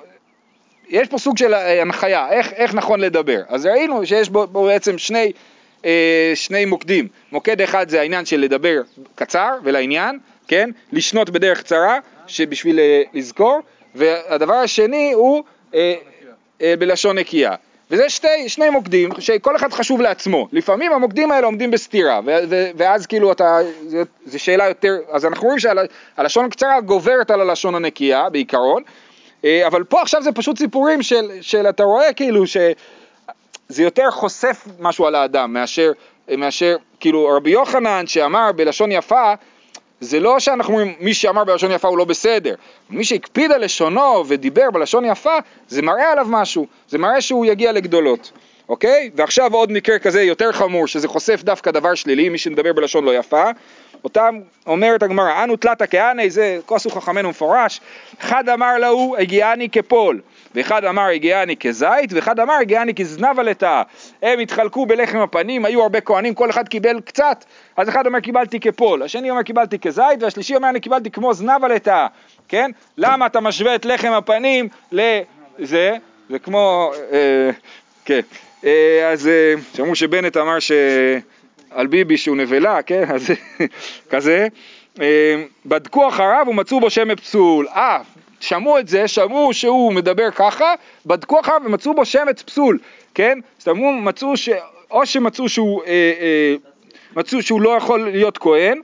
[0.93, 3.41] יש פה סוג של אה, הנחיה, איך, איך נכון לדבר.
[3.47, 5.31] אז ראינו שיש בו, בו בעצם שני,
[5.85, 7.07] אה, שני מוקדים.
[7.31, 8.81] מוקד אחד זה העניין של לדבר
[9.15, 10.69] קצר ולעניין, כן?
[10.91, 13.59] לשנות בדרך קצרה, שבשביל אה, לזכור,
[13.95, 15.43] והדבר השני הוא
[15.75, 15.93] אה,
[16.61, 17.55] אה, בלשון נקייה.
[17.91, 20.47] וזה שתי, שני מוקדים שכל אחד חשוב לעצמו.
[20.51, 23.57] לפעמים המוקדים האלה עומדים בסתירה, ו- ו- ואז כאילו אתה,
[24.25, 28.83] זה שאלה יותר, אז אנחנו רואים שהלשון הקצרה גוברת על הלשון הנקייה בעיקרון,
[29.67, 35.05] אבל פה עכשיו זה פשוט סיפורים של, של אתה רואה כאילו שזה יותר חושף משהו
[35.05, 35.91] על האדם מאשר,
[36.37, 39.33] מאשר כאילו רבי יוחנן שאמר בלשון יפה
[39.99, 42.55] זה לא שאנחנו אומרים מי שאמר בלשון יפה הוא לא בסדר,
[42.89, 47.71] מי שהקפיד על לשונו ודיבר בלשון יפה זה מראה עליו משהו, זה מראה שהוא יגיע
[47.71, 48.31] לגדולות,
[48.69, 49.09] אוקיי?
[49.15, 53.15] ועכשיו עוד מקרה כזה יותר חמור שזה חושף דווקא דבר שלילי, מי שמדבר בלשון לא
[53.15, 53.43] יפה,
[54.03, 57.81] אותם אומרת הגמרא, אנו תלתא כהני, זה כוסו חכמנו מפורש,
[58.19, 60.21] אחד אמר להוא הגיעני כפול,
[60.55, 63.81] ואחד אמר הגיעני כזית, ואחד אמר הגיעני כזנבה לטאה.
[64.21, 67.45] הם התחלקו בלחם הפנים, היו הרבה כהנים, כל אחד קיבל קצת,
[67.77, 71.67] אז אחד אומר קיבלתי כפול, השני אומר קיבלתי כזית, והשלישי אומר אני קיבלתי כמו זנבה
[71.67, 72.07] לטאה,
[72.47, 72.71] כן?
[72.97, 75.95] למה אתה משווה את לחם הפנים לזה?
[76.29, 77.49] זה כמו, אה,
[78.05, 78.19] כן,
[78.65, 80.71] אה, אז אה, שמעו שבנט אמר ש...
[81.73, 83.29] על ביבי שהוא נבלה, כן, אז
[84.11, 84.47] כזה,
[85.01, 87.99] אה, בדקו אחריו ומצאו בו שמן פסול, אה,
[88.39, 90.73] שמעו את זה, שמעו שהוא מדבר ככה,
[91.05, 92.79] בדקו אחריו ומצאו בו שמץ פסול,
[93.15, 94.49] כן, זאת אומרת, מצאו ש...
[94.91, 96.55] או שמצאו שהוא, אה, אה,
[97.15, 98.81] מצאו שהוא לא יכול להיות כהן,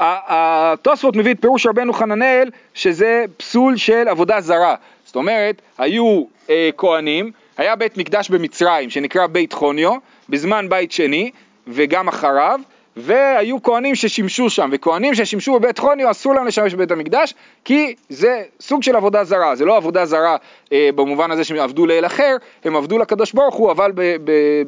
[0.00, 6.70] התוספות מביא את פירוש רבנו חננאל שזה פסול של עבודה זרה, זאת אומרת, היו אה,
[6.76, 9.92] כהנים, היה בית מקדש במצרים שנקרא בית חוניו,
[10.28, 11.30] בזמן בית שני,
[11.68, 12.60] וגם אחריו,
[12.96, 18.42] והיו כהנים ששימשו שם, וכהנים ששימשו בבית חוניו אסור להם לשמש בבית המקדש, כי זה
[18.60, 20.36] סוג של עבודה זרה, זה לא עבודה זרה
[20.72, 23.92] אה, במובן הזה שהם עבדו לאל אחר, הם עבדו לקדוש ברוך הוא, אבל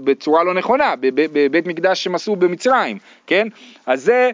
[0.04, 3.48] בצורה לא נכונה, בבית מקדש שהם עשו במצרים, כן?
[3.86, 4.30] אז זה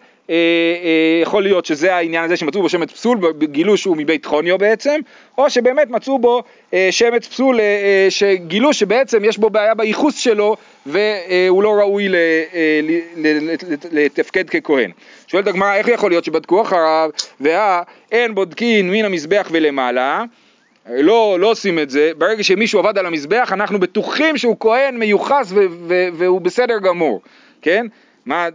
[1.23, 5.01] יכול להיות שזה העניין הזה שמצאו בו שמץ פסול, גילו שהוא מבית חוניו בעצם,
[5.39, 6.43] או שבאמת מצאו בו
[6.75, 12.09] אה, שמץ פסול, אה, אה, שגילו שבעצם יש בו בעיה בייחוס שלו והוא לא ראוי
[12.09, 12.81] אה,
[13.93, 14.91] לתפקד ככהן.
[15.27, 17.11] שואלת הגמרא איך יכול להיות שבדקו אחריו
[17.41, 20.25] ואה אין בודקין מן המזבח ולמעלה
[20.91, 25.53] לא, לא עושים את זה, ברגע שמישהו עבד על המזבח אנחנו בטוחים שהוא כהן מיוחס
[26.13, 27.21] והוא בסדר גמור,
[27.63, 27.87] כן?
[28.27, 28.49] מה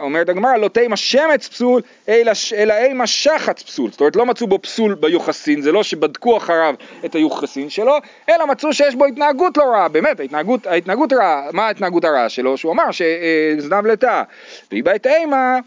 [0.00, 0.56] אומרת הגמרא?
[0.56, 3.90] לא תימא שמץ פסול, אלא, אלא אימא שחץ פסול.
[3.90, 7.96] זאת אומרת, לא מצאו בו פסול ביוחסין, זה לא שבדקו אחריו את היוחסין שלו,
[8.28, 9.88] אלא מצאו שיש בו התנהגות לא רעה.
[9.88, 12.56] באמת, ההתנהגות, ההתנהגות רעה, מה ההתנהגות הרעה שלו?
[12.56, 14.22] שהוא אמר שזנב לטאה.
[14.70, 15.58] והיא בית אימא,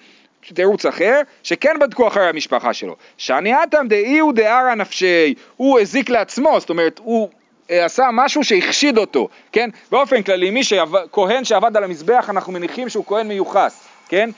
[0.53, 2.95] תירוץ אחר, שכן בדקו אחרי המשפחה שלו.
[3.17, 8.97] שענייתם דאי הוא דארא נפשי, הוא הזיק לעצמו, זאת אומרת, הוא אה, עשה משהו שהחשיד
[8.97, 9.69] אותו, כן?
[9.91, 14.30] באופן כללי, מי שעבד, שעבד על המזבח, אנחנו מניחים שהוא כהן מיוחס, כן?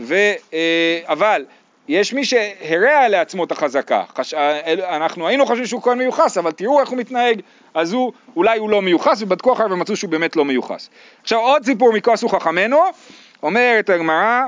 [0.00, 0.14] ו,
[0.54, 1.44] אה, אבל
[1.88, 4.34] יש מי שהרע לעצמו את החזקה, חש...
[4.34, 7.40] אה, אנחנו היינו חושבים שהוא כהן מיוחס, אבל תראו איך הוא מתנהג,
[7.74, 10.88] אז הוא, אולי הוא לא מיוחס, ובדקו אחריו ומצאו שהוא באמת לא מיוחס.
[11.22, 12.80] עכשיו עוד סיפור מכוסו חכמנו,
[13.42, 14.42] אומרת הגמרא,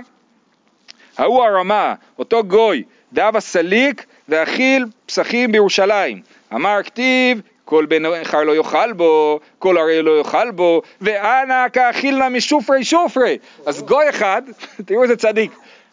[1.19, 6.23] ההוא הרמה, אותו גוי, דאבה סליק ואכיל פסחים בירושלים.
[6.55, 12.29] אמר כתיב כל בן נכר לא יאכל בו, כל הרי לא יאכל בו, ואנא כאכילנא
[12.29, 13.39] משופרי שופרי.
[13.67, 14.43] אז גוי אחד,
[14.87, 15.53] תראו איזה צדיק,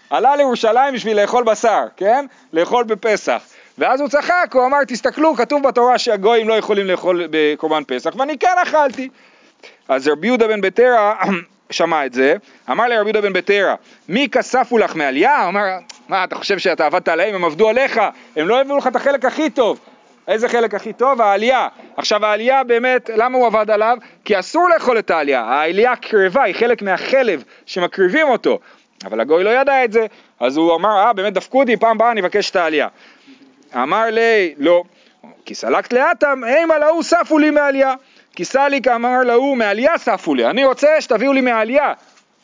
[0.09, 2.25] עלה לירושלים בשביל לאכול בשר, כן?
[2.53, 3.41] לאכול בפסח.
[3.77, 8.37] ואז הוא צחק, הוא אמר, תסתכלו, כתוב בתורה שהגויים לא יכולים לאכול בקורבן פסח, ואני
[8.37, 9.09] כן אכלתי.
[9.87, 11.15] אז רבי יהודה בן בטרה
[11.69, 12.35] שמע את זה,
[12.71, 13.75] אמר לרבי יהודה בן בטרה,
[14.09, 15.41] מי כספו לך מעלייה?
[15.41, 15.63] הוא אמר,
[16.09, 18.01] מה, אתה חושב שאתה עבדת עליהם, הם עבדו עליך,
[18.35, 19.79] הם לא הביאו לך את החלק הכי טוב.
[20.27, 21.21] איזה חלק הכי טוב?
[21.21, 21.67] העלייה.
[21.97, 23.97] עכשיו העלייה באמת, למה הוא עבד עליו?
[24.25, 28.59] כי אסור לאכול את העלייה, העלייה קרבה, היא חלק מהחלב שמקריבים אותו.
[29.05, 30.05] אבל הגוי לא ידע את זה,
[30.39, 32.87] אז הוא אמר, אה באמת דפקו אותי, פעם באה אני אבקש את העלייה.
[33.75, 34.83] אמר לי, לא,
[35.45, 37.93] כי סלקת לאטם, אימה להוא ספו לי מעלייה.
[38.35, 41.93] כי סליק אמר להוא, מעלייה ספו לי, אני רוצה שתביאו לי מעלייה.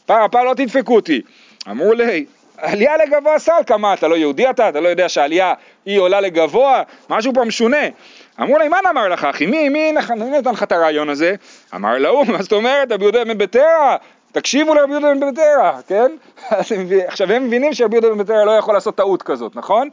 [0.05, 1.21] פעם, הפעם לא תדפקו אותי.
[1.69, 2.25] אמרו לי,
[2.61, 4.69] עלייה לגבוה סלקה, מה אתה לא יהודי אתה?
[4.69, 5.53] אתה לא יודע שהעלייה
[5.85, 6.83] היא עולה לגבוה?
[7.09, 7.87] משהו פה משונה.
[8.41, 9.45] אמרו לי, מה אמר לך אחי?
[9.45, 11.35] מי, מי, מי נתן לך את הרעיון הזה?
[11.75, 12.91] אמר להוא, מה זאת אומרת?
[12.91, 13.95] רבי יהודה בן בטרה,
[14.31, 16.11] תקשיבו לרבי יהודה בן בטרה, כן?
[17.07, 19.89] עכשיו הם מבינים שרבי יהודה בן בטרה לא יכול לעשות טעות כזאת, נכון?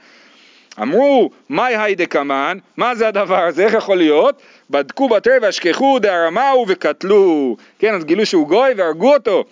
[0.83, 4.43] אמרו, מאי היידה קמן, מה זה הדבר הזה, איך יכול להיות?
[4.71, 9.45] בדקו בתר והשכחו דהרמהו וקטלו, כן, אז גילו שהוא גוי והרגו אותו.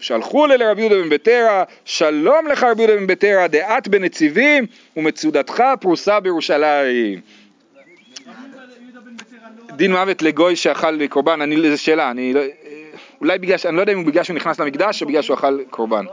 [0.00, 5.62] שלחו לי לרבי יהודה בן ביתרא, שלום לך רבי יהודה בן ביתרא, דעת בנציבים ומצודתך
[5.80, 7.20] פרוסה בירושלים.
[9.76, 12.40] דין מוות לגוי שאכל קורבן, אני, זו שאלה, אני לא,
[13.20, 16.04] אולי בגלל, אני לא יודע אם בגלל שהוא נכנס למקדש או בגלל שהוא אכל קורבן.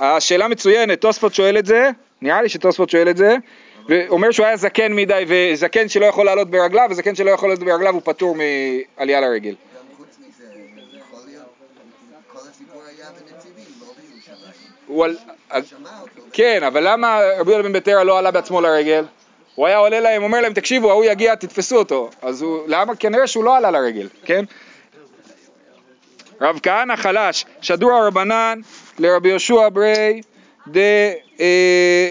[0.00, 1.90] השאלה מצוינת, תוספות שואל את זה,
[2.22, 3.36] נראה לי שתוספות שואל את זה,
[3.88, 7.94] ואומר שהוא היה זקן מדי, וזקן שלא יכול לעלות ברגליו, וזקן שלא יכול לעלות ברגליו
[7.94, 9.50] הוא פטור מעלייה לרגל.
[9.50, 9.56] גם
[9.96, 10.44] חוץ מזה,
[10.98, 11.44] יכול להיות,
[12.26, 13.41] כל הסיפור היה בנציבים, לא בירושלים.
[14.86, 15.16] הוא על...
[15.54, 16.22] אותו.
[16.32, 19.04] כן, אבל למה רבי יהודה בן ביתרא לא עלה בעצמו לרגל?
[19.54, 22.10] הוא היה עולה להם, אומר להם, תקשיבו, ההוא יגיע, תתפסו אותו.
[22.22, 22.96] אז הוא, למה?
[22.96, 24.44] כנראה שהוא לא עלה לרגל, כן?
[26.40, 28.60] רב כהנא חלש, שדור הרבנן
[28.98, 30.22] לרבי יהושע ברי
[30.66, 30.80] דה
[31.40, 32.08] אה,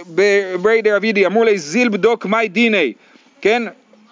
[0.61, 2.93] ברי דרבידי, אמרו לי זיל בדוק מאי דיני,
[3.41, 3.63] כן?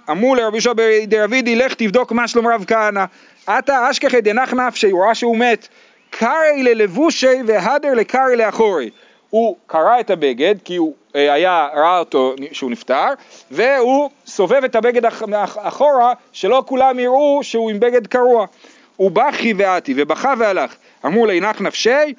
[0.10, 3.06] אמרו לרבי יהושע ברי דרבידי, לך תבדוק מה שלום רב כהנא.
[3.48, 5.68] עתה אשכחי דנח נפשי, הוא ראה שהוא מת.
[6.10, 8.90] קרעי ללבושי והדר לקרעי לאחורי.
[9.30, 13.08] הוא קרע את הבגד, כי הוא אה, היה, ראה אותו שהוא נפטר,
[13.52, 15.06] והוא סובב את הבגד
[15.56, 18.46] אחורה, שלא כולם יראו שהוא עם בגד קרוע.
[18.96, 20.76] הוא בכי ואתי, ובכה והלך.
[21.06, 22.14] אמרו נח נפשי?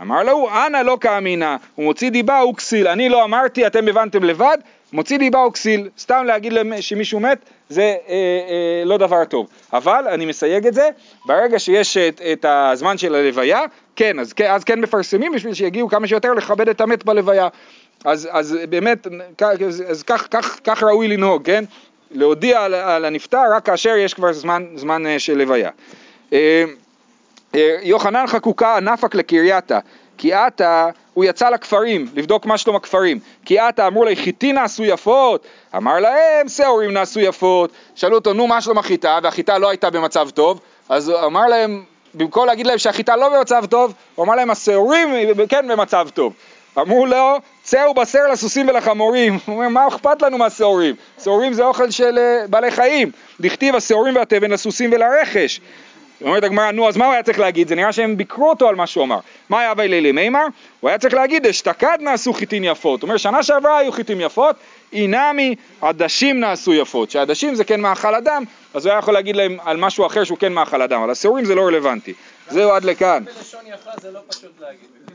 [0.00, 2.88] אמר לו, אנא לא כאמינא, הוא מוציא דיבה הוא כסיל.
[2.88, 4.58] אני לא אמרתי, אתם הבנתם לבד,
[4.92, 5.88] מוציא דיבה הוא כסיל.
[5.98, 9.46] סתם להגיד שמישהו מת, זה אה, אה, לא דבר טוב.
[9.72, 10.88] אבל, אני מסייג את זה,
[11.26, 13.60] ברגע שיש את, את הזמן של הלוויה,
[13.96, 17.48] כן, אז, אז כן מפרסמים בשביל שיגיעו כמה שיותר לכבד את המת בלוויה.
[18.04, 19.06] אז, אז באמת,
[19.38, 19.42] כ-
[19.88, 21.64] אז, כך, כך, כך ראוי לנהוג, כן?
[22.10, 25.70] להודיע על, על הנפטר רק כאשר יש כבר זמן, זמן אה, של לוויה.
[26.32, 26.64] אה,
[27.54, 29.78] אה, יוחנן חקוקה נפק לקרייתה,
[30.18, 34.84] כי עתה הוא יצא לכפרים, לבדוק מה שלום הכפרים, כי עתה אמרו לי חיטי נעשו
[34.84, 35.46] יפות,
[35.76, 40.30] אמר להם שעורים נעשו יפות, שאלו אותו נו מה שלום החיטה, והחיטה לא הייתה במצב
[40.30, 41.82] טוב, אז הוא אמר להם,
[42.14, 45.08] במקום להגיד להם שהחיטה לא במצב טוב, הוא אמר להם השעורים
[45.48, 46.32] כן במצב טוב,
[46.78, 50.94] אמרו לו צאו בשר לסוסים ולחמורים, הוא אומר מה אכפת לנו מהשעורים,
[51.24, 55.60] שעורים זה אוכל של אה, בעלי חיים, דכתיב השעורים והתבן לסוסים ולרכש
[56.22, 57.68] אומרת הגמרא, נו אז מה הוא היה צריך להגיד?
[57.68, 59.18] זה נראה שהם ביקרו אותו על מה שהוא אמר.
[59.48, 60.46] מה היה אבי לילי מימר?
[60.80, 63.02] הוא היה צריך להגיד, אשתקד נעשו חיטין יפות.
[63.02, 64.56] הוא אומר, שנה שעברה היו חיטים יפות,
[64.92, 67.10] אינמי עדשים נעשו יפות.
[67.10, 70.38] שעדשים זה כן מאכל אדם, אז הוא היה יכול להגיד להם על משהו אחר שהוא
[70.38, 72.12] כן מאכל אדם, אבל השעורים זה לא רלוונטי.
[72.48, 73.24] זהו עד לכאן.
[73.24, 75.11] בלשון יפה זה לא פשוט להגיד.